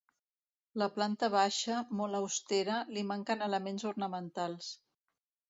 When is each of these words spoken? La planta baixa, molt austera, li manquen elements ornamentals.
La 0.81 0.85
planta 0.95 1.29
baixa, 1.35 1.81
molt 1.99 2.19
austera, 2.21 2.79
li 2.97 3.05
manquen 3.11 3.45
elements 3.51 3.87
ornamentals. 3.93 4.73